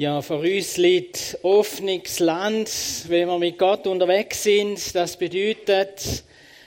[0.00, 2.70] Ja, vor uns liegt offenes Land,
[3.08, 4.94] wenn wir mit Gott unterwegs sind.
[4.94, 6.22] Das bedeutet,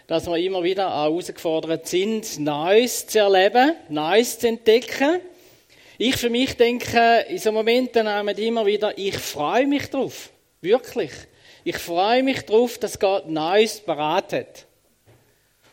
[0.06, 5.22] dass wir immer wieder herausgefordert sind, Neues zu erleben, Neues zu entdecken.
[5.98, 10.30] Ich für mich denke in so Momenten immer wieder, ich freue mich drauf.
[10.60, 11.12] Wirklich.
[11.64, 14.68] Ich freue mich drauf, dass Gott Neues beratet.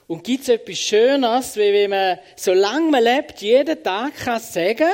[0.06, 4.92] Und gibt es etwas Schöneres, wie wenn man, solange man lebt, jeden Tag kann sagen,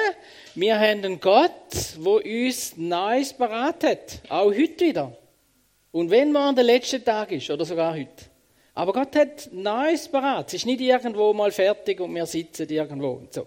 [0.54, 1.50] wir haben einen Gott,
[1.98, 4.20] wo uns Neues beratet.
[4.28, 5.16] Auch heute wieder.
[5.92, 8.24] Und wenn man der letzte Tag ist, oder sogar heute.
[8.74, 10.46] Aber Gott hat Neues beraten.
[10.48, 13.46] Es ist nicht irgendwo mal fertig und wir sitzen irgendwo und so.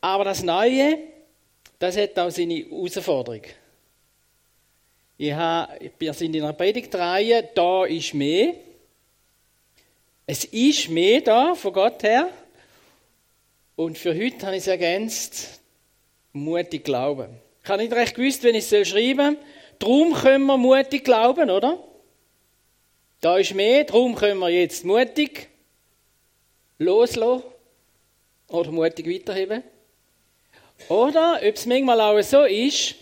[0.00, 0.98] Aber das Neue,
[1.78, 3.42] das hat auch seine Herausforderung.
[5.18, 8.54] Ich habe, wir sind in einer Predigtreihe, da ist mehr.
[10.26, 12.28] Es ist mehr da von Gott her.
[13.76, 15.60] Und für heute habe ich es ergänzt,
[16.36, 17.36] mutig glauben.
[17.62, 19.44] Ich habe nicht recht gewusst, wenn ich es schreiben soll.
[19.78, 21.82] Darum können wir mutig glauben, oder?
[23.20, 25.48] Da ist mehr, darum können wir jetzt mutig
[26.78, 27.42] loslassen
[28.48, 29.62] oder mutig weiterheben.
[30.88, 32.94] Oder, ob es manchmal auch so ist,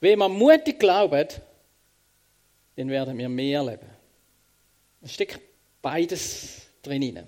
[0.00, 1.26] wenn wir mutig glauben,
[2.76, 3.90] dann werden wir mehr leben.
[5.02, 5.40] Es steckt
[5.82, 7.24] beides drin.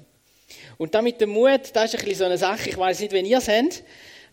[0.78, 3.26] Und damit der Mut, das ist ein bisschen so eine Sache, ich weiß nicht, wenn
[3.26, 3.82] ihr es habt.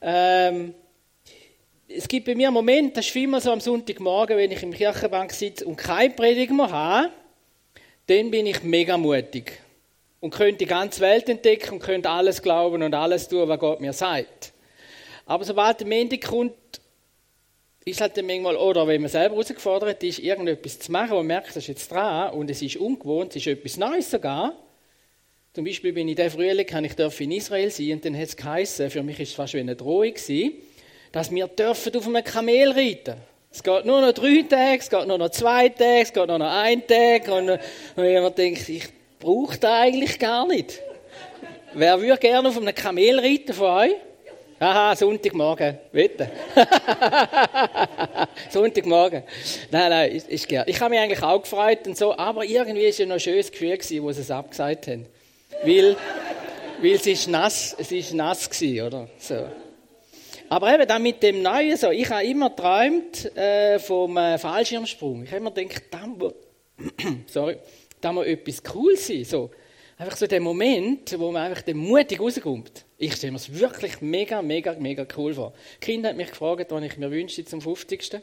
[0.02, 0.74] Ähm,
[1.90, 4.74] es gibt bei mir einen Moment, das ist immer so am Sonntagmorgen, wenn ich im
[4.74, 7.10] Kirchenbank sitze und keine Predigt mehr habe,
[8.06, 9.60] dann bin ich mega mutig.
[10.20, 13.82] Und könnte die ganze Welt entdecken und könnte alles glauben und alles tun, was Gott
[13.82, 14.54] mir sagt.
[15.26, 16.54] Aber sobald der Montag kommt,
[17.86, 21.50] ist halt dann manchmal, oder wenn man selber herausgefordert ist, irgendetwas zu machen, man merkt,
[21.50, 24.54] das ist jetzt dran und es ist ungewohnt, es ist etwas Neues sogar.
[25.54, 28.38] Zum Beispiel bin ich der Frühling, kann ich in Israel sein und dann hat es
[28.38, 30.54] geheißen, für mich ist es fast wie eine Drohung gewesen,
[31.12, 33.16] dass wir dürfen auf einem Kamel reiten
[33.52, 36.38] es geht nur noch drei Tage, es geht nur noch zwei Tage, es geht nur
[36.38, 37.28] noch ein Tag.
[37.30, 38.88] Und, und jemand denkt, ich
[39.20, 40.82] brauche das eigentlich gar nicht.
[41.74, 43.96] Wer würde gerne auf einem Kamel reiten von euch?
[44.60, 46.30] Aha, Sonntagmorgen, bitte.
[48.50, 49.24] Sonntagmorgen.
[49.72, 50.66] Nein, nein, ist, ist gern.
[50.68, 53.20] Ich habe mich eigentlich auch gefreut und so, aber irgendwie war es ja noch ein
[53.22, 55.06] schönes Gefühl gewesen, wo sie es abgesagt haben.
[55.64, 55.96] Weil,
[56.82, 59.08] weil es ist nass, es ist nass gewesen, oder?
[59.18, 59.46] So.
[60.50, 65.24] Aber eben dann mit dem Neuen so, ich habe immer geträumt äh, vom äh, Fallschirmsprung.
[65.24, 66.34] Ich habe immer gedacht, da muss,
[67.28, 67.58] sorry,
[68.02, 69.52] da muss etwas cool sein, so.
[69.96, 72.86] Einfach so der Moment, wo man einfach mutig rauskommt.
[72.98, 75.54] Ich stelle mir es wirklich mega, mega, mega cool vor.
[75.82, 78.22] Die Kinder haben mich gefragt, was ich mir wünsche zum 50.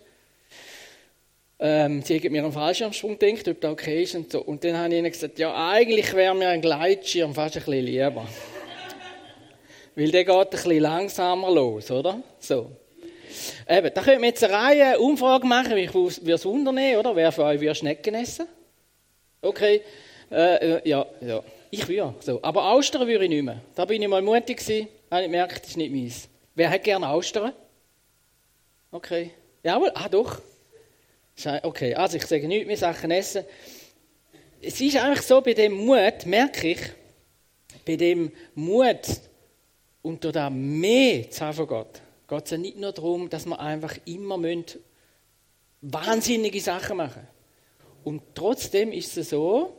[1.58, 4.42] Ähm, sie haben mir einen Fallschirmsprung gedacht, ob das okay ist und so.
[4.42, 7.84] Und dann habe ich ihnen gesagt, ja, eigentlich wäre mir ein Gleitschirm fast ein bisschen
[7.84, 8.26] lieber.
[9.96, 12.22] Weil der geht ein bisschen langsamer los, oder?
[12.38, 12.70] So.
[13.66, 15.76] Eben, da können wir jetzt eine Reihe Umfragen machen.
[15.78, 17.16] Ich würde es unternehmen, oder?
[17.16, 18.46] Wer von euch würde Schnecken essen?
[19.40, 19.80] Okay.
[20.30, 21.42] Äh, äh, ja, ja.
[21.70, 22.14] Ich würde.
[22.20, 22.38] So.
[22.42, 23.62] Aber Austern würde ich nicht mehr.
[23.74, 24.88] Da bin ich mal mutig gewesen.
[25.10, 26.28] Habe ich gemerkt, das ist nicht meins.
[26.54, 27.52] Wer hat gerne Austern?
[28.90, 29.30] Okay.
[29.62, 29.92] Jawohl.
[29.94, 30.42] Ah, doch.
[31.62, 31.94] Okay.
[31.94, 33.44] Also, ich sage nichts mehr Sachen essen.
[34.60, 36.80] Es ist einfach so, bei dem Mut, merke ich,
[37.86, 39.06] bei dem Mut,
[40.06, 43.58] und da mehr zu haben von Gott, geht es ja nicht nur darum, dass wir
[43.58, 44.38] einfach immer
[45.80, 47.26] wahnsinnige Sachen machen
[48.04, 49.76] Und trotzdem ist es so,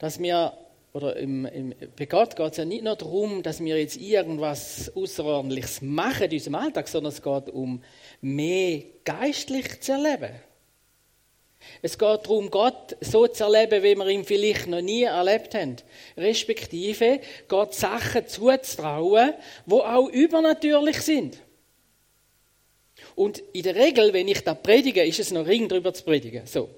[0.00, 0.52] dass wir,
[0.92, 4.90] oder im, im, bei Gott geht es ja nicht nur darum, dass wir jetzt irgendwas
[4.96, 7.80] Außerordentliches machen in unserem Alltag, sondern es geht um
[8.20, 10.32] mehr geistlich zu erleben.
[11.82, 15.76] Es geht darum, Gott so zu erleben, wie wir ihn vielleicht noch nie erlebt haben.
[16.16, 19.34] Respektive Gott Sachen zuzutrauen,
[19.66, 21.38] wo auch übernatürlich sind.
[23.14, 26.46] Und in der Regel, wenn ich da predige, ist es noch ring drüber zu predigen.
[26.46, 26.68] So.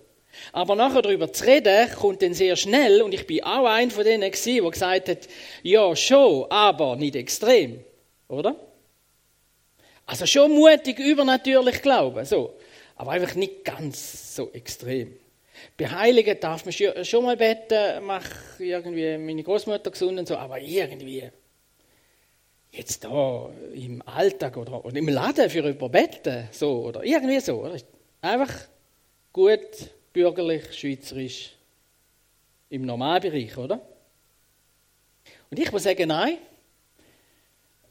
[0.52, 4.04] Aber nachher darüber zu reden, kommt dann sehr schnell, und ich bin auch ein von
[4.04, 5.28] denen gewesen, der gesagt hat,
[5.62, 7.84] ja, schon, aber nicht extrem.
[8.28, 8.56] Oder?
[10.06, 12.24] Also schon mutig, übernatürlich glauben.
[12.24, 12.54] So
[12.96, 15.16] aber einfach nicht ganz so extrem.
[15.76, 16.72] Bei Heiligen darf man
[17.04, 18.24] schon mal beten, mach
[18.58, 21.30] irgendwie meine Großmutter gesund und so, aber irgendwie
[22.72, 27.62] jetzt da im Alltag oder, oder im Laden für jemanden beten, so oder irgendwie so.
[27.62, 27.76] Oder?
[28.22, 28.52] Einfach
[29.32, 29.60] gut,
[30.12, 31.52] bürgerlich, schweizerisch,
[32.70, 33.80] im Normalbereich, oder?
[35.50, 36.38] Und ich muss sagen, nein,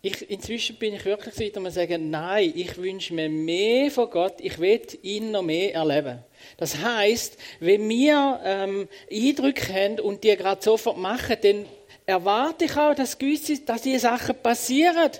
[0.03, 3.91] ich, inzwischen bin ich wirklich so weit, dass man sagen, nein, ich wünsche mir mehr
[3.91, 6.19] von Gott, ich will ihn noch mehr erleben.
[6.57, 11.65] Das heißt, wenn wir ähm, Eindrücke haben und die gerade sofort machen, dann
[12.05, 15.11] erwarte ich auch, dass, gewisse, dass diese Sachen passieren.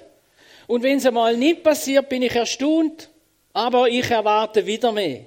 [0.66, 3.10] Und wenn es einmal nicht passiert, bin ich erstaunt.
[3.54, 5.25] Aber ich erwarte wieder mehr.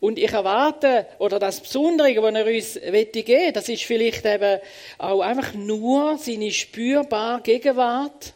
[0.00, 4.60] Und ich erwarte, oder das Besondere, was er uns geben will, das ist vielleicht eben
[4.98, 8.34] auch einfach nur seine spürbare Gegenwart,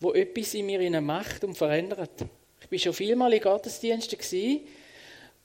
[0.00, 2.10] wo etwas in mir macht und verändert.
[2.60, 4.18] Ich bin schon vielmal in Gottesdiensten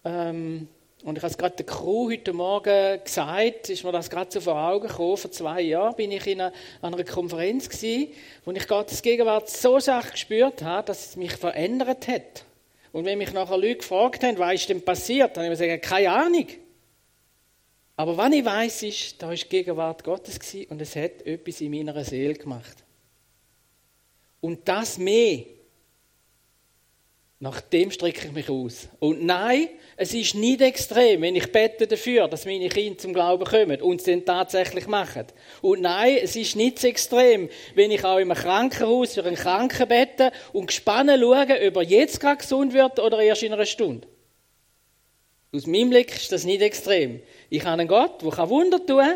[0.04, 0.68] ähm,
[1.04, 4.42] und ich habe es gerade der Crew heute Morgen gesagt, ist mir das gerade so
[4.42, 5.18] vor Augen gekommen.
[5.18, 8.12] Vor zwei Jahren bin ich in einer, an einer Konferenz gewesen,
[8.44, 12.47] wo ich Gottes Gegenwart so stark gespürt habe, dass es mich verändert hat.
[12.92, 15.84] Und wenn mich nachher Leute gefragt haben, was ist denn passiert, dann habe ich gesagt,
[15.84, 16.48] keine Ahnung.
[17.96, 20.40] Aber was ich weiß, ist, da war die Gegenwart Gottes
[20.70, 22.84] und es hat etwas in meiner Seele gemacht.
[24.40, 25.44] Und das mehr
[27.40, 28.90] nach dem strecke ich mich aus.
[29.00, 33.46] Und nein, es ist nicht extrem, wenn ich bete dafür, dass meine Kinder zum Glauben
[33.46, 35.28] kommen und es dann tatsächlich machen.
[35.62, 39.88] Und nein, es ist nicht so extrem, wenn ich auch im Krankenhaus für einen Kranken
[39.88, 44.08] bete und gespannt schaue, ob er jetzt gerade gesund wird oder erst in einer Stunde.
[45.54, 47.22] Aus meinem Blick ist das nicht extrem.
[47.50, 49.16] Ich habe einen Gott, der Wunder tun kann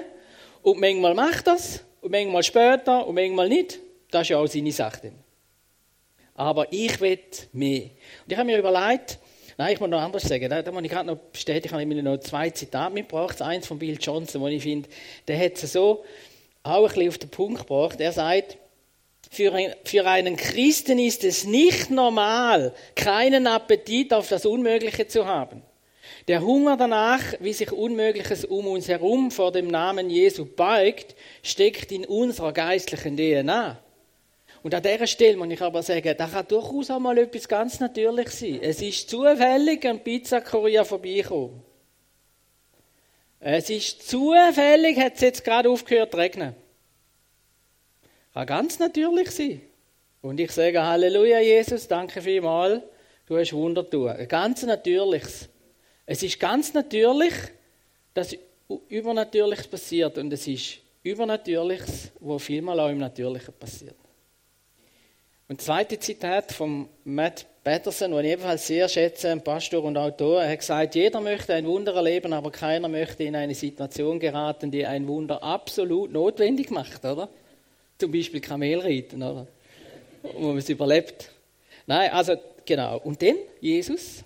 [0.62, 3.80] und manchmal macht das und manchmal später und manchmal nicht.
[4.12, 5.12] Das ist ja auch seine Sache.
[6.42, 7.20] Aber ich will
[7.54, 7.84] mehr.
[7.84, 9.20] Und ich habe mir überlegt,
[9.60, 12.02] nein, ich muss noch anders sagen, da, da muss ich gerade noch bestätigen, ich habe
[12.02, 13.40] noch zwei Zitate mitgebracht.
[13.44, 14.90] Eins von Bill Johnson, wo ich finde,
[15.28, 16.04] der hat es so
[16.64, 18.02] auch ein bisschen auf den Punkt gebracht.
[18.02, 18.58] Er sagt,
[19.30, 25.28] für, ein, für einen Christen ist es nicht normal, keinen Appetit auf das Unmögliche zu
[25.28, 25.62] haben.
[26.28, 31.92] Der Hunger danach, wie sich Unmögliches um uns herum vor dem Namen Jesu beugt, steckt
[31.92, 33.78] in unserer geistlichen DNA.
[34.64, 37.80] Und an dieser Stelle muss ich aber sagen, da kann durchaus auch mal etwas ganz
[37.80, 38.60] Natürliches sein.
[38.62, 41.62] Es ist zufällig ein Pizzakurier vorbeigekommen.
[43.40, 46.56] Es ist zufällig, hat es jetzt gerade aufgehört zu regnen.
[48.34, 49.62] Kann ganz natürlich sein.
[50.22, 52.84] Und ich sage Halleluja, Jesus, danke vielmals,
[53.26, 54.14] du hast Wunder tun.
[54.28, 55.50] Ganz natürliches.
[56.06, 57.34] Es ist ganz natürlich,
[58.14, 58.38] dass
[58.90, 63.96] Übernatürliches passiert und es ist Übernatürliches, wo vielmal auch im Natürlichen passiert.
[65.52, 69.98] Und das zweite Zitat von Matt Patterson, den ich ebenfalls sehr schätze, ein Pastor und
[69.98, 74.18] Autor, er hat gesagt, jeder möchte ein Wunder erleben, aber keiner möchte in eine Situation
[74.18, 77.28] geraten, die ein Wunder absolut notwendig macht, oder?
[77.98, 79.46] Zum Beispiel Kamelreiten, oder?
[80.24, 81.30] Wo man es überlebt.
[81.86, 83.00] Nein, also, genau.
[83.00, 84.24] Und dann, Jesus,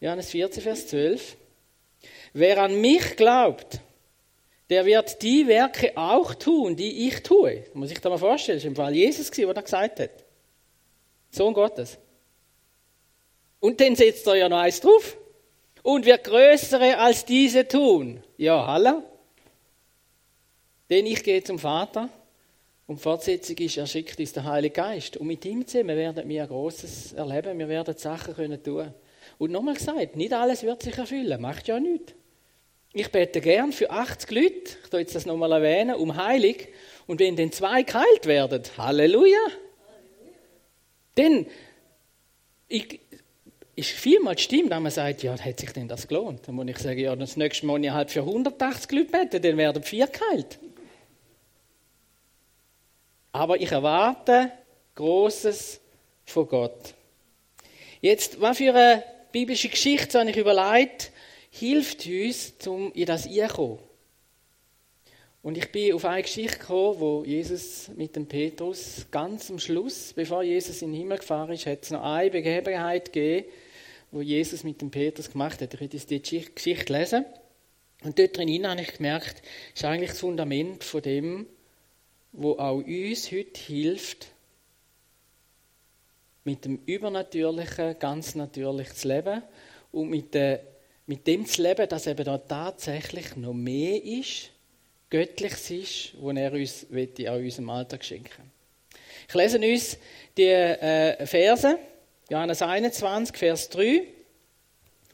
[0.00, 1.36] Johannes 14, Vers 12.
[2.32, 3.78] Wer an mich glaubt,
[4.72, 7.64] der wird die Werke auch tun, die ich tue.
[7.74, 10.24] Muss ich da mal vorstellen, das war im Fall Jesus, der das gesagt hat.
[11.30, 11.98] Sohn Gottes.
[13.60, 15.18] Und dann setzt er ja noch eins drauf.
[15.82, 18.22] Und wird größere als diese tun.
[18.38, 19.02] Ja, hallo.
[20.88, 22.08] Denn ich gehe zum Vater
[22.86, 25.18] und Fortsetzung ist, er schickt uns den Heiligen Geist.
[25.18, 27.58] Und mit ihm zusammen werden wir ein Großes erleben.
[27.58, 28.94] Wir werden Sachen können tun.
[29.36, 31.42] Und nochmal gesagt, nicht alles wird sich erfüllen.
[31.42, 32.14] Macht ja nichts.
[32.94, 36.68] Ich bete gern für 80 Leute, ich tue jetzt das nochmal erwähnen, um Heilig.
[37.06, 39.46] Und wenn dann zwei geheilt werden, Halleluja.
[41.14, 41.46] Dann
[42.68, 43.00] ich,
[43.74, 46.46] ist vielmal die Stimme, wenn man sagt, ja, hat sich denn das gelohnt?
[46.46, 49.82] Dann muss ich sagen, ja, das nächste Mal halt für 180 Leute beten, dann werden
[49.82, 50.58] vier geheilt.
[53.32, 54.52] Aber ich erwarte
[54.94, 55.80] Großes
[56.26, 56.94] von Gott.
[58.02, 61.11] Jetzt, was für eine biblische Geschichte habe ich überlegt,
[61.52, 63.78] hilft uns, um in das einzukommen.
[65.42, 70.12] Und ich bin auf eine Geschichte gekommen, wo Jesus mit dem Petrus ganz am Schluss,
[70.14, 73.48] bevor Jesus in den Himmel gefahren ist, hat es noch eine Begebenheit gegeben,
[74.12, 75.74] wo Jesus mit dem Petrus gemacht hat.
[75.74, 77.24] Ich werde jetzt die Geschichte lesen.
[78.02, 79.42] Und dort drin habe ich gemerkt,
[79.74, 81.46] ist eigentlich das Fundament von dem,
[82.32, 84.28] wo auch uns heute hilft,
[86.44, 89.42] mit dem Übernatürlichen ganz natürlich zu leben
[89.92, 90.71] und mit der
[91.06, 94.50] mit dem zu leben, dass eben da tatsächlich noch mehr ist,
[95.10, 98.50] Göttliches ist, was er uns an unserem Alltag schenken
[99.28, 99.98] Ich lese uns
[100.36, 101.78] die äh, Verse,
[102.30, 103.82] Johannes 21, Vers 3.
[103.84, 104.02] Ich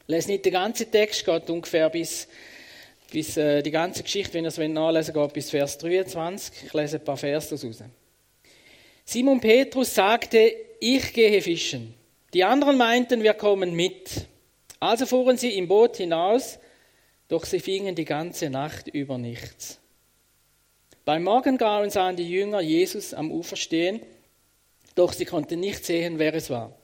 [0.07, 2.29] lese nicht den ganzen Text, geht ungefähr bis,
[3.11, 6.67] bis äh, die ganze Geschichte, wenn ihr es nachlesen wollt, bis Vers 23.
[6.67, 7.83] Ich lese ein paar Verse daraus.
[9.03, 11.93] Simon Petrus sagte, ich gehe fischen.
[12.33, 14.27] Die anderen meinten, wir kommen mit.
[14.79, 16.59] Also fuhren sie im Boot hinaus,
[17.27, 19.79] doch sie fingen die ganze Nacht über nichts.
[21.05, 24.01] Beim Morgengrauen sahen die Jünger Jesus am Ufer stehen,
[24.95, 26.75] doch sie konnten nicht sehen, wer es war.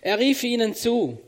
[0.00, 1.18] Er rief ihnen zu,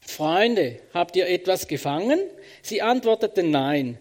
[0.00, 2.20] Freunde, habt ihr etwas gefangen?
[2.60, 3.98] Sie antworteten nein.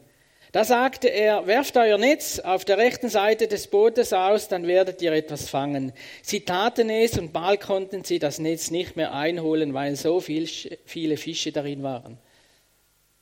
[0.52, 5.02] Da sagte er, werft euer Netz auf der rechten Seite des Bootes aus, dann werdet
[5.02, 5.94] ihr etwas fangen.
[6.22, 10.48] Sie taten es und bald konnten sie das Netz nicht mehr einholen, weil so viel,
[10.86, 12.18] viele Fische darin waren.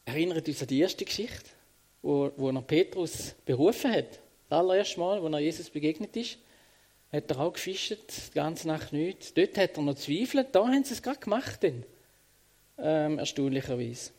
[0.05, 1.51] Erinnert uns an die erste Geschichte,
[2.01, 4.19] wo, wo er Petrus berufen hat.
[4.49, 6.39] Das allererste Mal, wo er Jesus begegnet ist,
[7.13, 9.35] hat er auch gefischt, die ganze Nacht nichts.
[9.35, 11.63] Dort hat er noch zweifelt, da haben sie es gerade gemacht.
[11.63, 11.83] Dann.
[12.79, 14.11] Ähm, erstaunlicherweise.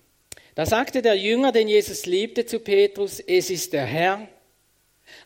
[0.54, 4.28] Da sagte der Jünger, den Jesus liebte, zu Petrus, es ist der Herr.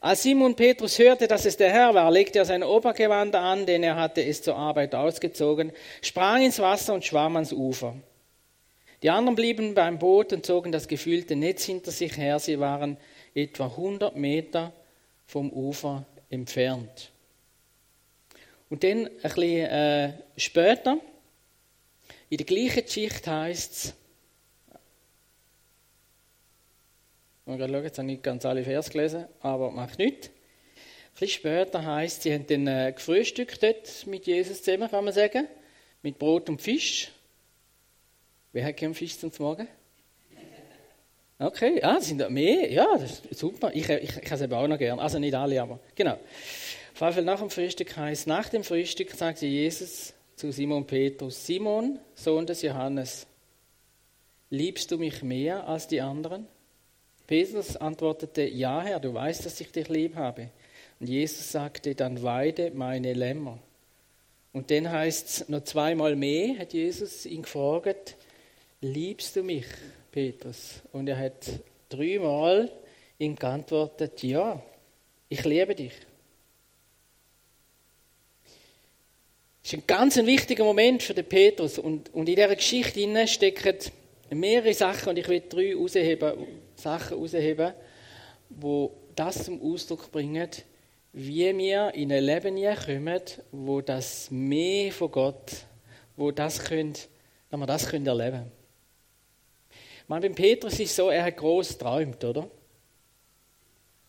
[0.01, 3.83] Als Simon Petrus hörte, dass es der Herr war, legte er sein Obergewand an, denn
[3.83, 7.97] er hatte es zur Arbeit ausgezogen, sprang ins Wasser und schwamm ans Ufer.
[9.03, 12.39] Die anderen blieben beim Boot und zogen das gefüllte Netz hinter sich her.
[12.39, 12.97] Sie waren
[13.35, 14.73] etwa 100 Meter
[15.27, 17.11] vom Ufer entfernt.
[18.71, 20.99] Und dann ein bisschen äh, später,
[22.31, 23.95] in der gleichen Geschichte heißt es,
[27.47, 30.29] Mal schauen, jetzt habe ich nicht ganz alle Vers gelesen, aber macht nichts.
[30.29, 30.33] Ein
[31.13, 35.47] bisschen später heisst, sie haben dann äh, gefrühstückt dort mit Jesus zusammen, kann man sagen.
[36.03, 37.11] Mit Brot und Fisch.
[38.53, 39.69] Wer hat gern Fisch zum Morgen?
[41.39, 42.71] Okay, ah, sind da mehr?
[42.73, 43.71] Ja, das ist super.
[43.75, 44.99] Ich, ich, ich habe es eben auch noch gern.
[44.99, 46.17] Also nicht alle, aber genau.
[46.99, 51.99] Jeden Fall nach dem Frühstück heißt, nach dem Frühstück sagte Jesus zu Simon Petrus, Simon,
[52.15, 53.27] Sohn des Johannes,
[54.49, 56.47] liebst du mich mehr als die anderen?
[57.27, 60.51] Petrus antwortete, ja Herr, du weißt, dass ich dich lieb habe.
[61.01, 63.59] Und Jesus sagte, dann weide meine Lämmer.
[64.53, 68.17] Und dann heißt es noch zweimal mehr, hat Jesus ihn gefragt,
[68.81, 69.67] liebst du mich,
[70.13, 70.81] Petrus?
[70.93, 71.49] Und er hat
[71.89, 72.71] dreimal
[73.19, 74.63] ihm geantwortet, ja,
[75.29, 75.93] ich liebe dich.
[79.63, 81.79] Das ist ein ganz wichtiger Moment für den Petrus.
[81.79, 83.79] Und, und in dieser Geschichte stecken
[84.31, 86.47] mehrere Sachen und ich will drei herausheben,
[86.85, 87.73] Sachen herausheben,
[88.51, 90.51] wo das zum Ausdruck bringen,
[91.13, 93.21] wie wir in ein Leben kommen,
[93.53, 95.53] wo das mehr von Gott,
[96.17, 97.09] wo das könnt,
[97.51, 98.53] dass wir das können erleben können.
[100.09, 102.51] Man, beim Petrus ist so, er hat groß geträumt, oder?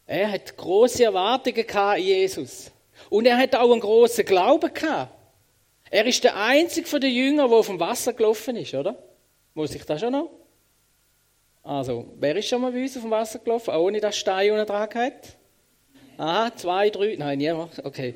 [0.05, 1.65] Er hat große Erwartungen
[1.97, 2.71] in Jesus.
[3.09, 5.13] Und er hat auch einen großen Glauben gehabt.
[5.89, 9.01] Er ist der einzige von den Jüngern, der auf dem Wasser gelaufen ist, oder?
[9.53, 10.29] Muss ich das schon noch?
[11.65, 14.67] Also, wer ist schon mal bei uns auf dem Wasser gelaufen, ohne dass Stein unten
[14.67, 15.35] dran hat?
[16.15, 18.13] Ah, zwei, drei, nein, niemand, okay.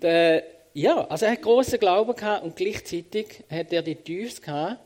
[0.00, 0.42] Der,
[0.72, 4.78] ja, also er hat großen Glauben gehabt und gleichzeitig hat er die Tiefs gehabt.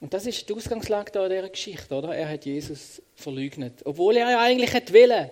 [0.00, 2.16] Und das ist die Ausgangslage dieser Geschichte, oder?
[2.16, 5.30] Er hat Jesus verleugnet, obwohl er ja eigentlich hätte wollen.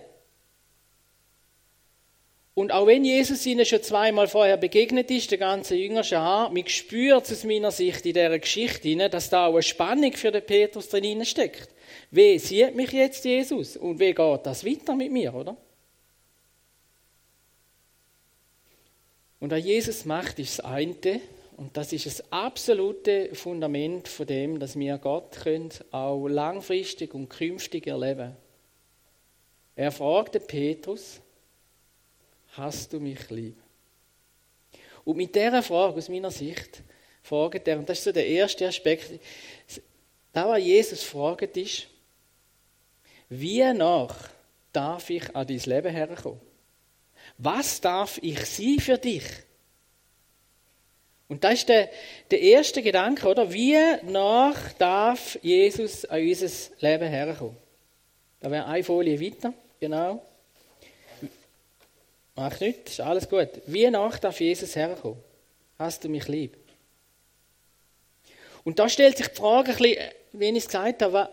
[2.53, 7.31] Und auch wenn Jesus ihnen schon zweimal vorher begegnet ist, der ganze Jüngerschar, man spürt
[7.31, 11.23] aus meiner Sicht in dieser Geschichte, dass da auch eine Spannung für den Petrus drin
[11.23, 11.69] steckt.
[12.09, 15.55] Wie sieht mich jetzt Jesus und wie geht das weiter mit mir, oder?
[19.39, 21.21] Und was Jesus macht, ist das eine,
[21.55, 27.29] und das ist das absolute Fundament von dem, dass wir Gott können auch langfristig und
[27.29, 28.35] künftig erleben.
[29.75, 31.20] Er fragte Petrus,
[32.51, 33.57] hast du mich lieb?
[35.03, 36.81] Und mit dieser Frage aus meiner Sicht
[37.23, 39.19] fragt er, und das ist so der erste Aspekt,
[40.33, 41.87] da was Jesus fragt ist,
[43.29, 44.29] wie nach
[44.71, 46.41] darf ich an dein Leben herkommen?
[47.37, 49.23] Was darf ich sein für dich?
[51.27, 51.89] Und das ist der,
[52.29, 53.53] der erste Gedanke, oder?
[53.53, 56.49] Wie nach darf Jesus an unser
[56.81, 57.55] Leben herkommen?
[58.41, 60.21] Da wäre eine Folie weiter, genau.
[62.43, 63.49] Mach nichts, ist alles gut.
[63.67, 65.19] Wie nach darf Jesus herkommen?
[65.77, 66.57] Hast du mich lieb?
[68.63, 71.29] Und da stellt sich die Frage, wie ich es gesagt habe,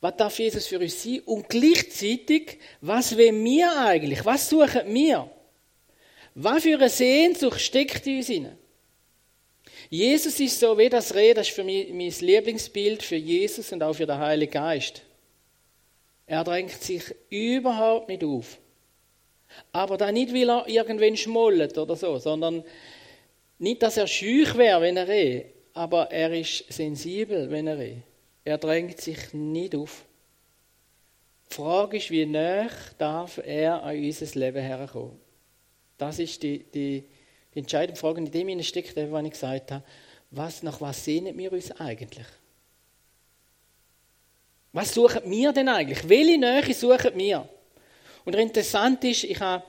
[0.00, 1.20] was darf Jesus für uns sein?
[1.26, 4.24] Und gleichzeitig, was wollen wir eigentlich?
[4.24, 5.30] Was suchen wir?
[6.34, 8.58] Was für eine Sehnsucht steckt in uns hinein?
[9.90, 13.80] Jesus ist so wie das Reh, das ist für mich mein Lieblingsbild für Jesus und
[13.80, 15.02] auch für den Heiligen Geist.
[16.26, 18.58] Er drängt sich überhaupt nicht auf.
[19.72, 22.64] Aber da nicht, weil er irgendwann schmollet oder so, sondern
[23.58, 27.96] nicht, dass er schüch wäre, wenn er reh, aber er ist sensibel, wenn er reh.
[28.44, 30.04] Er drängt sich nicht auf.
[31.50, 35.18] Die Frage ist, wie nah darf er an unser Leben herkommen?
[35.96, 37.04] Das ist die, die,
[37.54, 39.84] die entscheidende Frage, in dem steckt, was ich gesagt habe.
[40.30, 42.26] Was, nach was sehnen wir uns eigentlich?
[44.72, 46.06] Was suchen wir denn eigentlich?
[46.08, 47.48] Welche Nähe suchen wir?
[48.24, 49.64] Und interessant ist, ich habe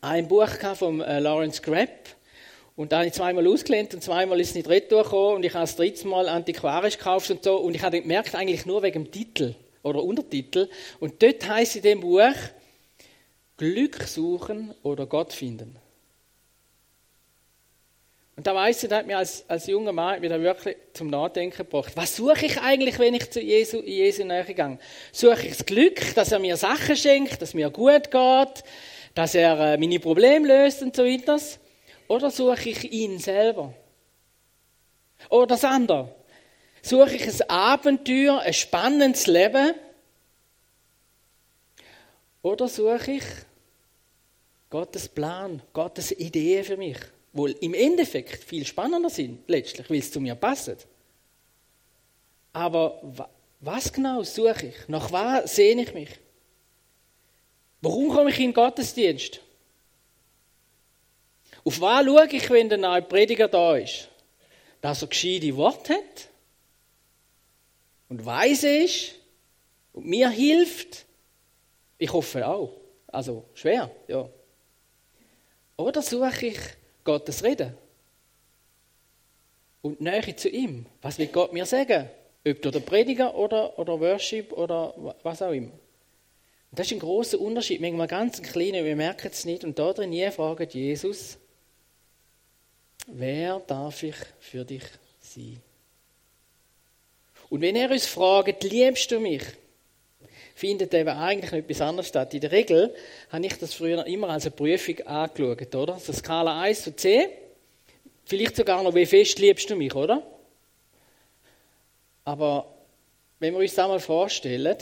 [0.00, 2.08] ein Buch von äh, Lawrence Grapp
[2.76, 5.52] und da habe ich zweimal ausgelehnt und zweimal ist es nicht retour gekommen und ich
[5.52, 9.04] habe das dritte Mal antiquarisch gekauft und so und ich habe gemerkt, eigentlich nur wegen
[9.04, 10.68] dem Titel oder Untertitel.
[10.98, 12.34] Und dort heißt in dem Buch
[13.56, 15.76] Glück suchen oder Gott finden.
[18.40, 21.58] Und da weiß ich, da hat mir als, als junger Mann wieder wirklich zum Nachdenken
[21.58, 21.92] gebracht.
[21.94, 24.78] Was suche ich eigentlich, wenn ich zu Jesu, in Jesu Nähe gehe?
[25.12, 28.64] Suche ich das Glück, dass er mir Sachen schenkt, dass mir gut geht,
[29.14, 31.38] dass er äh, meine Probleme löst und so weiter?
[32.08, 33.74] Oder suche ich ihn selber?
[35.28, 36.14] Oder das andere?
[36.80, 39.74] Suche ich ein Abenteuer, ein spannendes Leben?
[42.40, 43.24] Oder suche ich
[44.70, 46.96] Gottes Plan, Gottes Idee für mich?
[47.32, 50.86] Wohl im Endeffekt viel spannender sind, letztlich, weil es zu mir passt.
[52.52, 53.28] Aber
[53.60, 54.88] was genau suche ich?
[54.88, 56.10] Nach was sehne ich mich?
[57.80, 59.40] Warum komme ich in den Gottesdienst?
[61.64, 64.08] Auf was schaue ich, wenn der neue Prediger da ist?
[64.80, 66.30] Dass er gescheite Worte hat?
[68.10, 69.14] und weise ist
[69.94, 71.06] und mir hilft.
[71.96, 72.76] Ich hoffe auch.
[73.06, 74.28] Also schwer, ja.
[75.76, 76.58] Oder suche ich
[77.04, 77.74] Gottes Reden
[79.82, 80.86] und Nähe zu ihm.
[81.02, 82.08] Was will Gott mir sagen?
[82.46, 85.72] Ob durch den Prediger oder, oder Worship oder was auch immer.
[86.70, 89.64] Und das ist ein großer Unterschied, manchmal ganz ein kleiner, wir merken es nicht.
[89.64, 91.36] Und da drin fragt Jesus,
[93.06, 94.84] wer darf ich für dich
[95.20, 95.60] sein?
[97.48, 99.42] Und wenn er uns fragt, liebst du mich,
[100.54, 102.34] findet eben eigentlich etwas anderes statt.
[102.34, 102.94] In der Regel
[103.30, 105.98] habe ich das früher immer als eine Prüfung angeschaut, oder?
[105.98, 107.28] So Skala 1 zu 10.
[108.24, 110.22] Vielleicht sogar noch, wie fest liebst du mich, oder?
[112.24, 112.66] Aber
[113.38, 114.76] wenn wir uns das einmal vorstellen,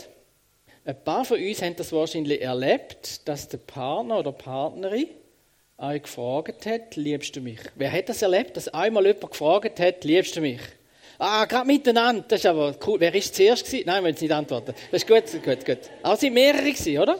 [0.85, 5.07] ein paar von uns haben das wahrscheinlich erlebt, dass der Partner oder Partnerin
[5.77, 7.59] euch gefragt hat, liebst du mich?
[7.75, 10.61] Wer hat das erlebt, dass einmal jemand gefragt hat, liebst du mich?
[11.21, 12.23] Ah, gerade miteinander.
[12.25, 12.97] Das ist aber cool.
[13.01, 13.83] Wer ist zuerst gewesen?
[13.85, 14.73] Nein, wir nicht antworten.
[14.89, 15.79] Das ist gut, gut, gut.
[16.01, 17.19] Aber es sind mehrere gewesen, oder?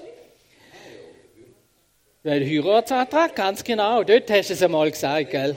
[2.24, 4.04] Weil Heiratsantrag, ganz genau.
[4.04, 5.56] Dort hast du es einmal gesagt, gell?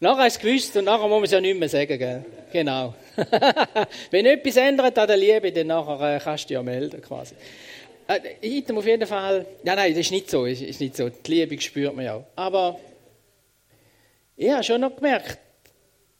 [0.00, 2.24] Nachher hast du es gewusst und nachher muss man es ja nicht mehr sagen, gell?
[2.52, 2.94] Genau.
[4.10, 7.34] Wenn etwas ändert an der Liebe, dann nachher äh, kannst du dich ja melden, quasi.
[8.08, 11.10] Äh, auf jeden Fall, ja, nein, das ist nicht so, ist, ist nicht so.
[11.10, 12.24] Die Liebe spürt man ja auch.
[12.34, 12.78] Aber
[14.36, 15.38] ich habe schon noch gemerkt,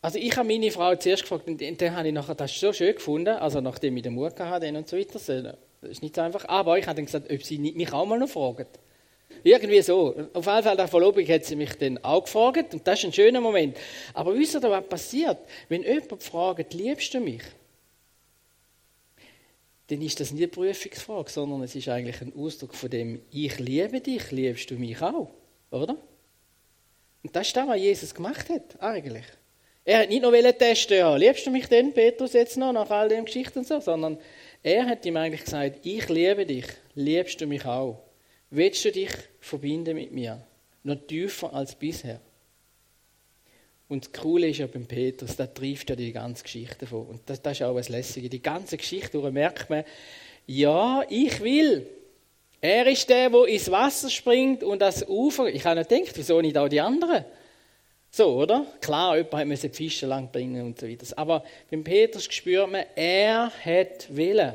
[0.07, 2.95] also ich habe meine Frau zuerst gefragt und dann habe ich nachher das so schön
[2.95, 6.45] gefunden, also nachdem ich den Mut hatte und so weiter, das ist nicht so einfach,
[6.49, 8.79] aber ich habe dann gesagt, ob sie mich auch mal noch fragt.
[9.43, 10.15] Irgendwie so.
[10.33, 13.13] Auf jeden Fall, der Verlobung hat sie mich dann auch gefragt und das ist ein
[13.15, 13.77] schöner Moment.
[14.15, 15.39] Aber wisst ihr, was passiert?
[15.69, 17.43] Wenn jemand fragt, liebst du mich?
[19.89, 23.59] Dann ist das nicht eine Prüfungsfrage, sondern es ist eigentlich ein Ausdruck von dem, ich
[23.59, 25.33] liebe dich, liebst du mich auch?
[25.73, 25.97] Oder?
[27.25, 29.25] Und das ist das, was Jesus gemacht hat, eigentlich.
[29.89, 33.09] Er hat nicht noch testen, ja, liebst du mich denn, Petrus, jetzt noch, nach all
[33.09, 34.19] den Geschichten und so, sondern
[34.61, 38.03] er hat ihm eigentlich gesagt, ich liebe dich, liebst du mich auch?
[38.51, 40.45] Willst du dich verbinden mit mir?
[40.83, 42.21] Noch tiefer als bisher.
[43.89, 47.09] Und das Coole ist ja beim Petrus, da trifft ja die ganze Geschichte vor.
[47.09, 48.29] Und das, das ist auch das Lässige.
[48.29, 49.85] Die ganze Geschichte, wo merkt man,
[50.49, 51.87] ja, ich will.
[52.61, 55.47] Er ist der, der ins Wasser springt und das Ufer.
[55.47, 57.25] Ich habe nicht gedacht, wieso nicht auch die anderen?
[58.17, 58.65] So, oder?
[58.81, 61.07] Klar, jemand musste die Fische lang bringen und so weiter.
[61.19, 64.55] Aber beim Petrus spürt man, er hat Willen.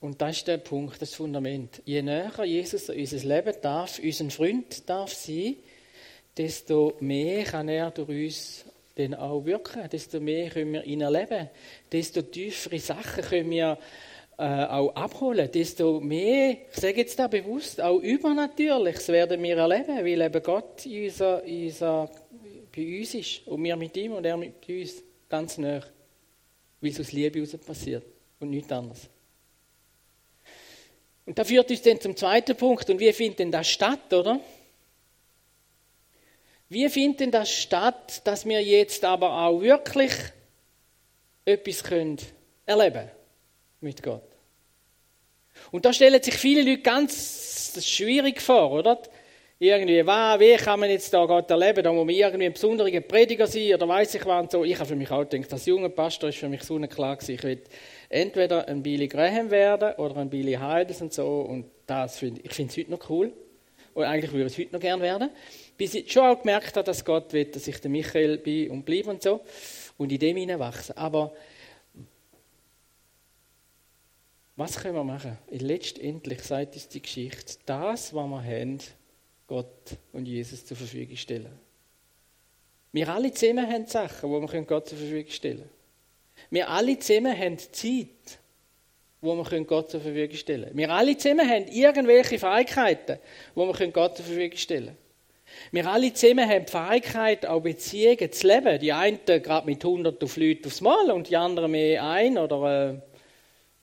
[0.00, 1.82] Und das ist der Punkt, das Fundament.
[1.84, 5.56] Je näher Jesus unser Leben darf, unser Freund darf sein,
[6.36, 8.64] desto mehr kann er durch uns
[8.94, 11.50] dann auch wirken, desto mehr können wir ihn erleben,
[11.90, 13.78] desto tiefere Sachen können wir
[14.38, 19.96] äh, auch abholen, desto mehr, ich sage jetzt da bewusst, auch Übernatürliches werden wir erleben,
[19.96, 22.08] weil eben Gott in unser, in unser,
[22.74, 25.80] bei uns ist und wir mit ihm und er mit uns ganz nah,
[26.80, 28.04] weil es aus Liebe heraus passiert
[28.38, 29.08] und nichts anderes.
[31.26, 32.88] Und da führt uns dann zum zweiten Punkt.
[32.88, 34.40] Und wie findet denn das statt, oder?
[36.68, 40.12] Wie findet denn das statt, dass wir jetzt aber auch wirklich
[41.44, 42.18] etwas können
[42.64, 43.10] erleben
[43.80, 44.22] mit Gott?
[45.70, 49.00] Und da stellen sich viele Leute ganz schwierig vor, oder?
[49.60, 51.82] Irgendwie, wie kann man jetzt da Gott erleben?
[51.82, 54.64] Da muss man irgendwie ein besonderer Prediger sein oder weiß ich was und so.
[54.64, 57.34] Ich habe für mich auch gedacht, als junger Pastor ist für mich so klar gewesen,
[57.34, 57.60] ich will
[58.08, 61.40] entweder ein Billy Graham werden oder ein Billy Heidels und so.
[61.40, 63.32] Und das find, ich finde es heute noch cool.
[63.94, 65.30] Und eigentlich würde ich es heute noch gerne werden.
[65.76, 68.84] Bis ich schon auch gemerkt habe, dass Gott will, dass ich der Michael bin und
[68.84, 69.40] bleibe und so.
[69.96, 70.96] Und in dem hineinwachsen.
[70.96, 71.32] Aber
[74.58, 75.38] Was können wir machen?
[75.50, 78.78] Letztendlich sagt uns die Geschichte, das, was wir haben,
[79.46, 81.56] Gott und Jesus zur Verfügung stellen.
[82.90, 85.70] Wir alle zusammen haben Sachen, die wir Gott zur Verfügung stellen können.
[86.50, 88.40] Wir alle zusammen haben Zeit,
[89.20, 90.76] wo wir Gott zur Verfügung stellen können.
[90.76, 93.20] Wir alle zusammen haben irgendwelche Fähigkeiten,
[93.54, 94.98] wo wir Gott zur Verfügung stellen können.
[95.70, 98.80] Wir alle zusammen haben die Fähigkeit, auch Beziehungen zu leben.
[98.80, 102.90] Die einen gerade mit 100 auf Leute aufs Mal und die anderen mehr ein oder
[102.90, 103.07] äh,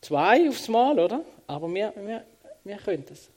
[0.05, 1.25] zwei aufs Mal, oder?
[1.47, 2.23] Aber wir, wir,
[2.63, 3.29] wir können das.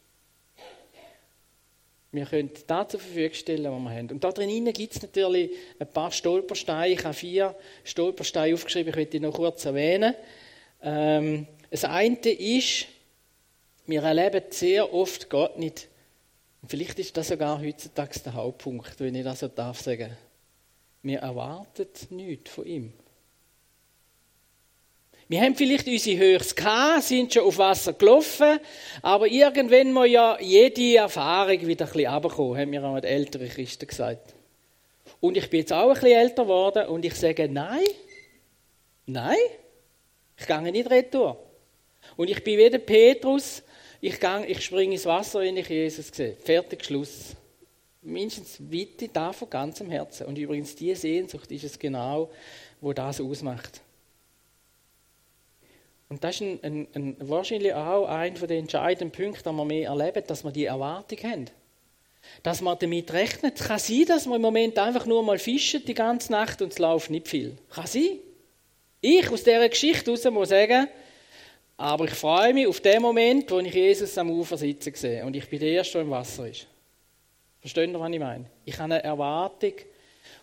[2.11, 4.11] Wir können das zur Verfügung stellen, was wir haben.
[4.11, 6.95] Und da drin gibt es natürlich ein paar Stolpersteine.
[6.95, 7.55] Ich habe vier
[7.85, 10.15] Stolpersteine aufgeschrieben, ich möchte die noch kurz erwähnen.
[10.83, 12.87] Ähm, das eine ist,
[13.87, 15.89] wir erleben sehr oft Gott nicht.
[16.63, 20.17] Und vielleicht ist das sogar heutzutage der Hauptpunkt, wenn ich das so darf sagen.
[21.03, 22.93] Wir erwarten nichts von ihm.
[25.31, 28.59] Wir haben vielleicht unsere Höchst gehabt, sind schon auf Wasser gelaufen,
[29.03, 33.49] aber irgendwann muss ja jede Erfahrung wieder ein bisschen runterkommen, haben mir auch die älteren
[33.51, 34.35] Christen gesagt.
[35.21, 37.85] Und ich bin jetzt auch ein bisschen älter geworden und ich sage, nein,
[39.05, 39.37] nein,
[40.39, 41.39] ich gehe nicht retour.
[42.17, 43.63] Und ich bin wie der Petrus,
[44.01, 46.37] ich, gang, ich springe ins Wasser, wenn ich Jesus sehe.
[46.37, 47.35] Fertig, Schluss.
[48.01, 50.27] Mindestens Witte da von ganzem Herzen.
[50.27, 52.31] Und übrigens, diese Sehnsucht ist es genau,
[52.81, 53.83] wo das ausmacht.
[56.09, 59.89] Und das ist ein, ein, ein, wahrscheinlich auch einer der entscheidenden Punkte, die wir mehr
[59.91, 61.51] erleben, dass wir die Erwartung haben.
[62.43, 63.61] Dass man damit rechnet.
[63.61, 66.73] Es kann sein, dass man im Moment einfach nur mal fischen die ganze Nacht und
[66.73, 67.57] es läuft nicht viel.
[67.71, 68.19] Kann sein.
[69.01, 70.89] Ich aus dieser Geschichte heraus muss sagen,
[71.77, 75.37] aber ich freue mich auf den Moment, wo ich Jesus am Ufer sitzen sehe und
[75.37, 76.67] ich bin der Erste, der im Wasser ist.
[77.61, 78.47] Versteht ihr, was ich meine?
[78.65, 79.75] Ich habe eine Erwartung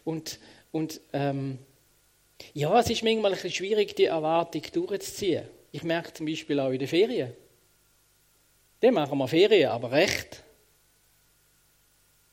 [0.06, 0.40] und,
[0.72, 1.58] und ähm,
[2.54, 5.44] ja, es ist manchmal ein bisschen schwierig, die Erwartung durchzuziehen.
[5.76, 7.34] Ich merke zum Beispiel auch in den Ferien.
[8.80, 10.42] Dann machen wir Ferien, aber recht.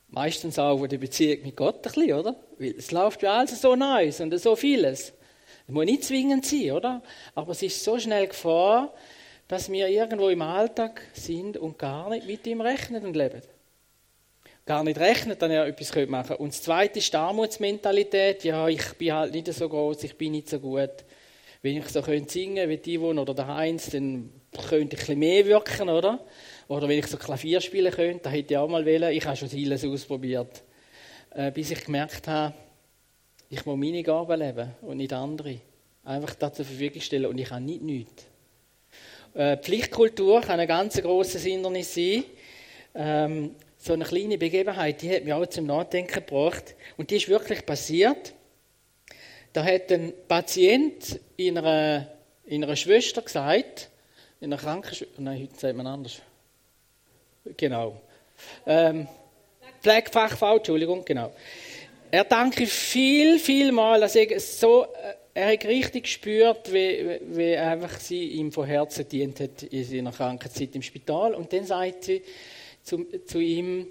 [0.07, 2.37] Meistens auch in der Beziehung mit Gott ein bisschen, oder?
[2.59, 5.13] Weil es läuft ja alles so nice und so vieles.
[5.67, 7.03] Es muss nicht zwingend sein, oder?
[7.35, 8.95] Aber es ist so schnell Gefahr,
[9.49, 13.43] dass wir irgendwo im Alltag sind und gar nicht mit ihm rechnen und leben.
[14.67, 16.37] Gar nicht rechnen, dann er etwas machen könnte.
[16.37, 18.45] Und das Zweite ist die Armutsmentalität.
[18.45, 21.05] Ja, ich bin halt nicht so groß, ich bin nicht so gut
[21.63, 24.31] wenn ich so könnte singen wie die Yvonne oder der Heinz, dann
[24.69, 26.25] könnte ich ein mehr wirken, oder?
[26.69, 29.13] Oder wenn ich so Klavier spielen könnte, dann hätte ich auch mal wählen.
[29.13, 30.65] Ich habe schon vieles ausprobiert,
[31.31, 32.55] äh, bis ich gemerkt habe,
[33.49, 35.61] ich muss meine Gaben leben und nicht andere.
[36.05, 38.27] Einfach das zur Verfügung stellen und ich habe nicht nichts.
[39.35, 42.25] Äh, Pflichtkultur kann ein ganz grosses Hindernis sein.
[42.95, 46.75] Ähm, so eine kleine Begebenheit, die hat mich auch zum Nachdenken gebracht.
[46.97, 48.35] Und die ist wirklich passiert.
[49.53, 52.09] Da hat ein Patient in einer,
[52.47, 53.91] in einer Schwester gesagt,
[54.41, 56.23] in einer Krankenschwester, nein, heute sagt man anders.
[57.57, 58.01] Genau.
[58.67, 59.07] Ähm,
[59.83, 61.33] Pflegefachfrau, Entschuldigung, genau.
[62.11, 67.57] Er danke viel, viel mal, dass er so, äh, er hat richtig gespürt, wie, wie
[67.57, 71.35] einfach sie ihm von Herzen dient hat in seiner Krankenzeit im Spital.
[71.35, 72.23] Und dann sagt sie
[72.83, 73.87] zu, zu ihm,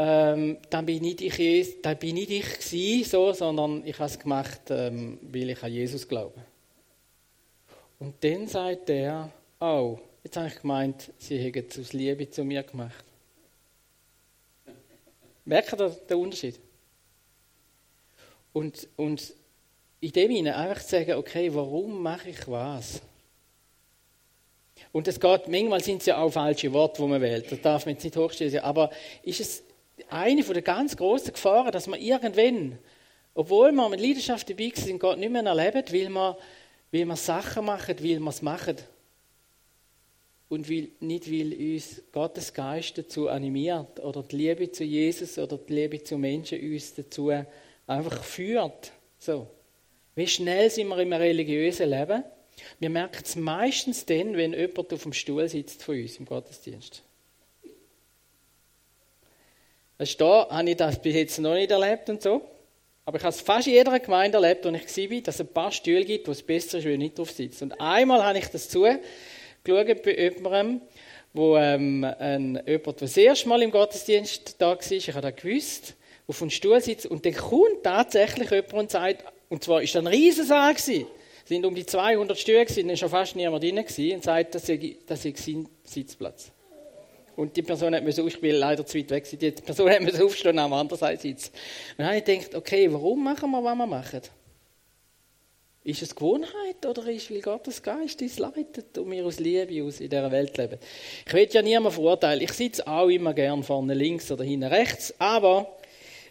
[0.00, 4.16] ähm, dann bin nicht ich, dann bin nicht ich gewesen, so, sondern ich habe es
[4.16, 6.40] gemacht, ähm, weil ich an Jesus glaube.
[7.98, 12.44] Und dann sagt er, oh, jetzt habe ich gemeint, sie hätten es aus Liebe zu
[12.44, 13.04] mir gemacht.
[15.44, 16.60] Merkt ihr den Unterschied?
[18.52, 19.34] Und, und
[20.00, 23.02] in dem Sinne einfach zu sagen, okay, warum mache ich was?
[24.92, 27.50] Und es geht, manchmal sind es ja auch falsche Worte, die man wählt.
[27.50, 28.60] Das darf man jetzt nicht hochstellen.
[28.60, 28.90] Aber
[29.24, 29.64] ist es
[30.08, 32.78] eine von der ganz großen Gefahren, dass man irgendwann,
[33.34, 36.36] obwohl man mit Leidenschaft dabei sind, Gott nicht mehr erlebt, weil man,
[36.92, 38.84] weil man Sachen macht, weil man es macht.
[40.48, 45.58] Und weil, nicht, weil uns Gottes Geist dazu animiert oder die Liebe zu Jesus oder
[45.58, 47.30] die Liebe zu Menschen uns dazu
[47.86, 48.92] einfach führt.
[49.18, 49.46] So.
[50.14, 52.24] Wie schnell sind wir im religiösen Leben?
[52.80, 57.02] Wir merken es meistens dann, wenn jemand auf dem Stuhl sitzt von uns im Gottesdienst.
[59.98, 62.40] Weißt, da habe ich das bis jetzt noch nicht erlebt und so.
[63.04, 65.48] Aber ich habe es fast in jeder Gemeinde erlebt, wo ich war, dass es ein
[65.48, 67.64] paar Stühle gibt, wo es besser ist, wenn ich nicht drauf sitze.
[67.64, 69.02] Und einmal habe ich das zugeschaut
[69.64, 70.82] bei jemandem,
[71.32, 75.42] wo ähm, ein, jemand, der das erste Mal im Gottesdienst da war, ich habe das
[75.42, 75.94] gewusst,
[76.26, 80.02] auf einem Stuhl sitzt und dann kommt tatsächlich jemand und sagt, und zwar ist das
[80.02, 83.78] ein Riesensaal es sind um die 200 Stühle gewesen, dann ist schon fast niemand drin
[83.78, 86.52] und sagt, das sei, das sei sein Sitzplatz.
[87.38, 90.24] Und die Person hat müssen, ich bin leider zu weit weg, die Person hat müssen
[90.24, 91.52] aufstehen und am anderen Seite sitzen.
[91.92, 94.22] Und dann habe ich gedacht, okay, warum machen wir, was wir machen?
[95.84, 100.00] Ist es Gewohnheit oder ist, weil Gottes Geist uns leitet und wir aus Liebe aus
[100.00, 100.80] in dieser Welt leben?
[101.24, 102.42] Ich will ja niemanden verurteilen.
[102.42, 105.78] Ich sitze auch immer gern vorne links oder hinten rechts, aber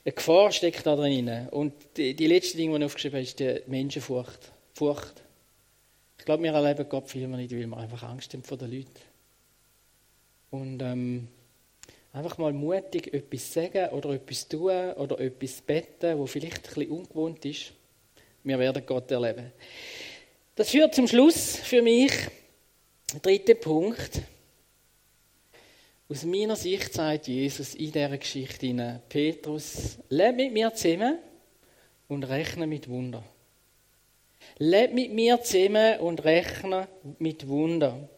[0.03, 1.47] eine Gefahr steckt da drin.
[1.51, 4.51] Und die, die letzte Ding, die ich aufgeschrieben habe, ist die Menschenfurcht.
[4.73, 5.23] Furcht.
[6.25, 9.16] glaube, wir erleben Gott vielmehr nicht, weil wir einfach Angst haben vor den Leuten.
[10.49, 11.27] Und ähm,
[12.13, 16.91] einfach mal mutig etwas sagen oder etwas tun oder etwas beten, wo vielleicht ein bisschen
[16.91, 17.73] ungewohnt ist.
[18.43, 19.51] Wir werden Gott erleben.
[20.55, 22.11] Das führt zum Schluss für mich.
[23.21, 24.21] Dritter Punkt.
[26.09, 31.19] Aus meiner Sicht sagt Jesus in dieser Geschichte hinein, Petrus, lebe mit mir zusammen
[32.07, 33.23] und rechne mit Wunder.
[34.57, 36.87] Lebe mit mir zusammen und rechne
[37.19, 38.09] mit Wunder.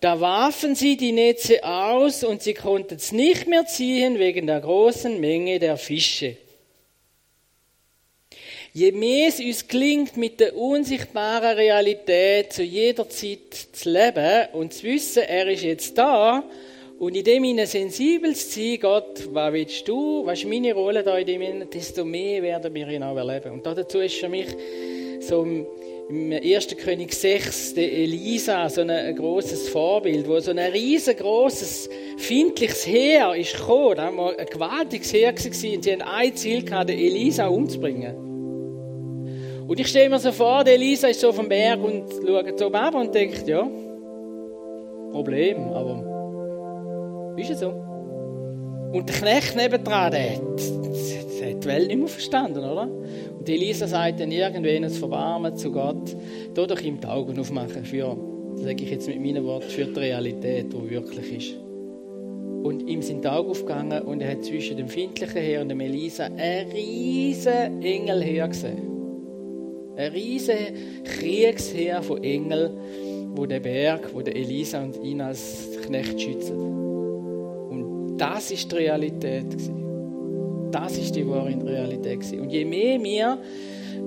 [0.00, 4.60] Da warfen sie die Netze aus und sie konnten es nicht mehr ziehen wegen der
[4.60, 6.36] großen Menge der Fische.
[8.72, 14.72] Je mehr es uns klingt, mit der unsichtbaren Realität zu jeder Zeit zu leben und
[14.72, 16.44] zu wissen, er ist jetzt da
[17.00, 21.02] und in dem ihnen sensibel zu sein, Gott, was willst du, was ist meine Rolle
[21.02, 23.52] da in dem, desto mehr werden wir ihn auch erleben.
[23.52, 24.46] Und dazu ist für mich
[25.20, 25.44] so
[26.08, 26.68] im 1.
[26.78, 33.56] König 6, der Elisa, so ein, grosses Vorbild, wo so ein riesengroßes, findliches Heer ist
[33.56, 33.96] gekommen.
[33.96, 38.16] Da war ein gewaltiges Heer gewesen, und sie haben ein Ziel gehabt, Elisa umzubringen.
[39.68, 42.72] Und ich stelle mir so vor, der Elisa ist so vom Berg und schaut so
[42.72, 43.68] ab und denkt, ja,
[45.10, 47.68] Problem, aber ist es so?
[47.68, 52.88] Und der Knecht nebendran, der, der hat die Welt nicht mehr verstanden, oder?
[53.48, 56.14] Und Elisa sagt dann irgendwann ins Verbarmen zu Gott,
[56.52, 58.14] da doch ihm die Augen aufmachen für,
[58.56, 61.54] sage ich jetzt mit meinen Worten, für die Realität, die wirklich ist.
[62.62, 65.80] Und ihm sind die Augen aufgegangen und er hat zwischen dem findlichen Herr und dem
[65.80, 68.82] Elisa einen riesen Engel hergesehen.
[69.96, 70.56] Ein riesen
[71.04, 72.72] Kriegsheer von Engeln,
[73.34, 76.78] wo der Berg, wo der Elisa und ihn als Knecht schützen.
[78.18, 79.56] Das ist die Realität.
[80.70, 82.20] Das ist die wahre Realität.
[82.38, 83.38] Und je mehr wir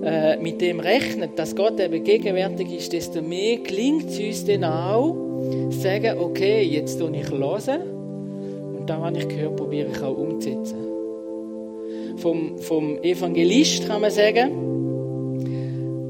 [0.04, 4.64] äh, mit dem rechnen, dass Gott eben gegenwärtig ist, desto mehr klingt es uns dann
[4.64, 5.16] auch,
[5.70, 7.82] sagen, okay, jetzt tue ich hören
[8.78, 10.78] und da, was ich gehört probiere ich auch umzusetzen.
[12.18, 14.72] Vom, vom Evangelist kann man sagen,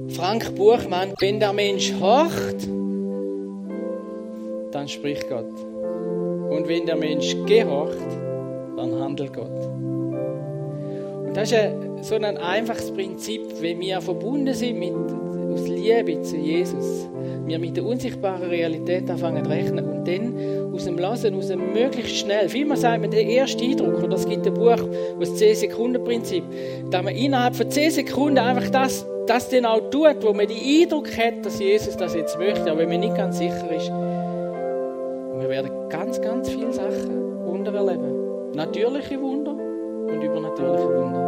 [0.10, 2.68] Frank Buchmann, wenn der Mensch horcht,
[4.72, 5.52] dann spricht Gott.
[6.50, 7.98] Und wenn der Mensch gehorcht,
[8.76, 9.91] dann handelt Gott.
[11.34, 11.60] Das ist
[12.02, 14.94] so ein einfaches Prinzip, wenn wir verbunden sind mit,
[15.54, 17.08] aus Liebe zu Jesus.
[17.46, 21.74] Wir mit der unsichtbaren Realität anfangen zu rechnen und dann aus dem Lassen, aus dem
[21.74, 22.50] möglichst schnell.
[22.50, 24.78] Vielmehr sagt man, der erste Eindruck, oder es gibt ein Buch,
[25.20, 26.44] das 10-Sekunden-Prinzip,
[26.90, 30.58] da man innerhalb von 10 Sekunden einfach das, das dann auch tut, wo man den
[30.58, 35.50] Eindruck hat, dass Jesus das jetzt möchte, aber wenn man nicht ganz sicher ist, wir
[35.50, 38.54] werden ganz, ganz viele Sachen Wunder erleben.
[38.54, 41.21] Natürliche Wunder und übernatürliche Wunder.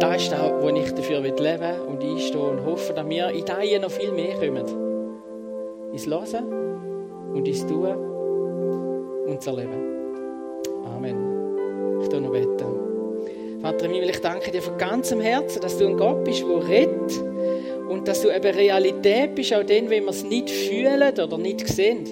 [0.00, 3.44] Das ist auch, wo ich dafür leben will und einstehe und hoffe, dass wir in
[3.44, 4.66] diesem noch viel mehr kommen.
[5.92, 7.94] Ins Hören und ins Tun
[9.26, 9.96] und zu erleben.
[10.84, 12.02] Amen.
[12.02, 13.60] Ich tue noch beten.
[13.62, 17.18] Vater ich danke dir von ganzem Herzen, dass du ein Gott bist, der rettet
[17.88, 21.66] und dass du eben Realität bist, auch dann, wenn wir es nicht fühlen oder nicht
[21.66, 22.04] sehen.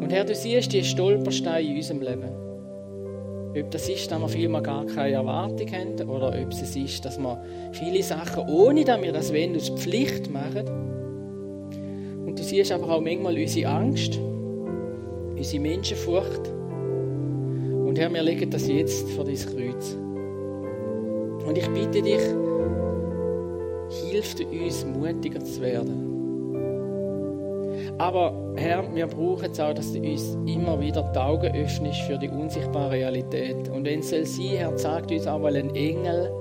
[0.00, 2.53] Und Herr, du siehst die Stolpersteine in unserem Leben.
[3.56, 7.18] Ob das ist, dass wir vielmal gar keine Erwartung haben oder ob es ist, dass
[7.18, 7.40] wir
[7.72, 10.66] viele Sachen, ohne dass wir das wollen, aus Pflicht machen.
[12.26, 14.18] Und du siehst aber auch manchmal unsere Angst,
[15.36, 16.48] unsere Menschenfurcht.
[16.48, 19.96] Und Herr, wir legen das jetzt vor dein Kreuz.
[21.46, 22.22] Und ich bitte dich,
[24.10, 26.03] hilf uns, mutiger zu werden.
[27.98, 32.18] Aber Herr, wir brauchen es auch, dass du uns immer wieder die Augen öffnest für
[32.18, 33.68] die unsichtbare Realität.
[33.68, 36.32] Und wenn es soll sein, Herr, sagt uns auch mal ein Engel,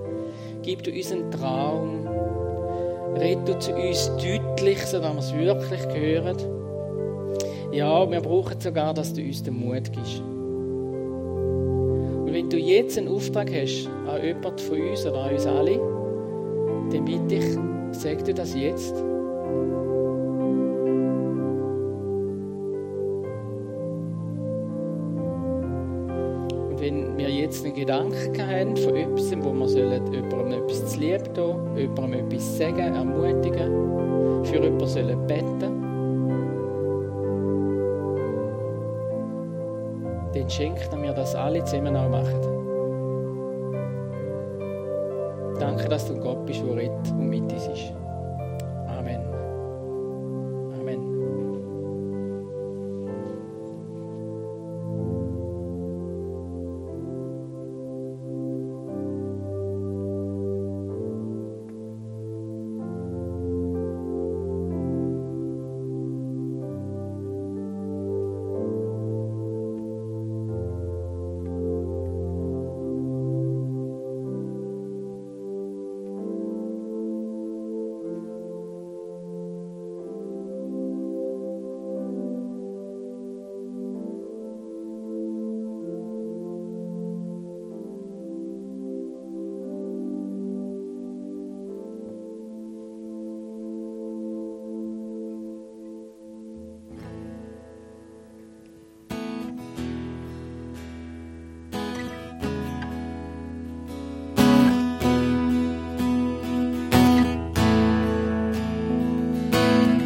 [0.63, 2.07] gib du uns einen Traum,
[3.17, 6.37] red du zu uns deutlich, sodass wir es wirklich hören.
[7.71, 10.21] Ja, wir brauchen sogar, dass du uns den Mut gibst.
[12.21, 15.79] Und wenn du jetzt einen Auftrag hast an jemanden von uns oder an uns alle,
[16.91, 17.57] dann bitte ich,
[17.91, 18.95] sag dir das jetzt.
[27.85, 32.95] Gedanken haben von etwas, wo wir sollen, jemandem etwas zu lieb tun, jemandem etwas sagen,
[32.95, 35.83] ermutigen, für jemanden sollen beten,
[40.33, 42.39] dann schenkt er mir das alle zusammen auch machen.
[45.59, 48.02] Danke, dass du Gott bist, der redet mit uns ist.